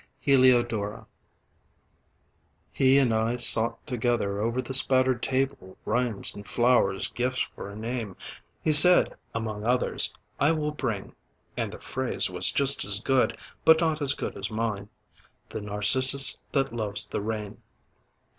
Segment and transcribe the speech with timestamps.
[0.19, 1.05] _HELIODORA
[2.71, 7.75] He and I sought together, over the spattered table, rhymes and flowers, gifts for a
[7.75, 8.17] name.
[8.63, 11.13] He said, among others, I will bring
[11.55, 14.89] (and the phrase was just and good, but not as good as mine)
[15.49, 17.61] "the narcissus that loves the rain."